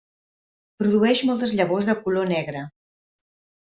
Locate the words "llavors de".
1.61-1.99